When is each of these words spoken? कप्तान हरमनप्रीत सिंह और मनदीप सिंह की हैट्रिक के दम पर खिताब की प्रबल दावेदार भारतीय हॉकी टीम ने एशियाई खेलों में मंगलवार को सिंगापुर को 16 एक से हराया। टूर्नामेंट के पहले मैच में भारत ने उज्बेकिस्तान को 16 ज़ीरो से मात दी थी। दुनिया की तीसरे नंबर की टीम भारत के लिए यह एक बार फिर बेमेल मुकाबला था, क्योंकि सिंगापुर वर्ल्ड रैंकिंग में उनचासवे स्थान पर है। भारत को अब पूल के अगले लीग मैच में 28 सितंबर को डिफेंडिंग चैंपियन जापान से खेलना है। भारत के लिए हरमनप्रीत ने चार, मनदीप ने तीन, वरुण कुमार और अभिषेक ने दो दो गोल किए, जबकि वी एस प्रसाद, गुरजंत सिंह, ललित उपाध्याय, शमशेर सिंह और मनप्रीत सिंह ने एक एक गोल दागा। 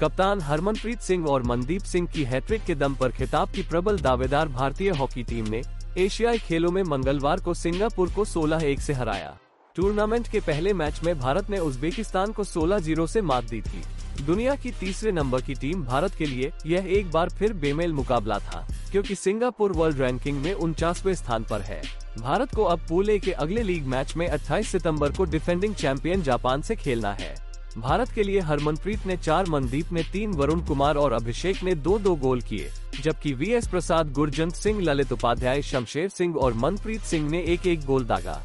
कप्तान 0.00 0.40
हरमनप्रीत 0.40 1.00
सिंह 1.00 1.26
और 1.26 1.42
मनदीप 1.42 1.82
सिंह 1.82 2.06
की 2.06 2.24
हैट्रिक 2.24 2.64
के 2.64 2.74
दम 2.74 2.94
पर 2.94 3.12
खिताब 3.12 3.50
की 3.50 3.62
प्रबल 3.62 3.98
दावेदार 3.98 4.48
भारतीय 4.48 4.90
हॉकी 4.90 5.22
टीम 5.22 5.48
ने 5.48 5.62
एशियाई 5.98 6.38
खेलों 6.38 6.70
में 6.70 6.82
मंगलवार 6.82 7.40
को 7.40 7.54
सिंगापुर 7.54 8.12
को 8.12 8.24
16 8.24 8.62
एक 8.62 8.80
से 8.80 8.92
हराया। 8.92 9.36
टूर्नामेंट 9.76 10.28
के 10.28 10.40
पहले 10.40 10.72
मैच 10.72 11.00
में 11.04 11.18
भारत 11.18 11.50
ने 11.50 11.58
उज्बेकिस्तान 11.58 12.32
को 12.32 12.44
16 12.44 12.78
ज़ीरो 12.78 13.06
से 13.06 13.20
मात 13.22 13.44
दी 13.44 13.60
थी। 13.60 13.82
दुनिया 14.24 14.54
की 14.54 14.70
तीसरे 14.70 15.12
नंबर 15.12 15.42
की 15.42 15.54
टीम 15.54 15.84
भारत 15.84 16.14
के 16.14 16.26
लिए 16.26 16.50
यह 16.66 16.86
एक 16.88 17.10
बार 17.10 17.28
फिर 17.28 17.52
बेमेल 17.52 17.92
मुकाबला 17.92 18.38
था, 18.38 18.66
क्योंकि 18.92 19.14
सिंगापुर 19.14 19.72
वर्ल्ड 19.72 19.98
रैंकिंग 19.98 20.42
में 20.42 20.52
उनचासवे 20.52 21.14
स्थान 21.14 21.44
पर 21.44 21.60
है। 21.60 21.82
भारत 22.18 22.54
को 22.54 22.64
अब 22.64 22.80
पूल 22.88 23.18
के 23.18 23.32
अगले 23.32 23.62
लीग 23.62 23.86
मैच 23.86 24.16
में 24.16 24.28
28 24.28 24.68
सितंबर 24.68 25.12
को 25.12 25.24
डिफेंडिंग 25.24 25.74
चैंपियन 25.74 26.22
जापान 26.22 26.62
से 26.62 26.76
खेलना 26.76 27.12
है। 27.12 27.34
भारत 27.78 28.10
के 28.10 28.22
लिए 28.22 28.40
हरमनप्रीत 28.40 29.06
ने 29.06 29.16
चार, 29.16 29.46
मनदीप 29.48 29.92
ने 29.92 30.02
तीन, 30.02 30.32
वरुण 30.32 30.60
कुमार 30.60 30.96
और 30.96 31.12
अभिषेक 31.12 31.62
ने 31.62 31.74
दो 31.74 31.98
दो 31.98 32.14
गोल 32.14 32.40
किए, 32.40 32.70
जबकि 33.00 33.32
वी 33.32 33.50
एस 33.52 33.68
प्रसाद, 33.68 34.12
गुरजंत 34.12 34.54
सिंह, 34.54 34.80
ललित 34.80 35.12
उपाध्याय, 35.12 35.62
शमशेर 35.62 36.08
सिंह 36.08 36.36
और 36.36 36.54
मनप्रीत 36.54 37.00
सिंह 37.00 37.30
ने 37.30 37.42
एक 37.42 37.66
एक 37.66 37.84
गोल 37.84 38.04
दागा। 38.04 38.42